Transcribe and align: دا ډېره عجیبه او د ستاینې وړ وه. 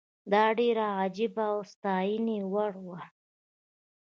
دا 0.31 0.43
ډېره 0.59 0.85
عجیبه 0.99 1.43
او 1.53 1.57
د 1.65 1.67
ستاینې 1.71 2.37
وړ 2.53 2.73
وه. 2.85 2.99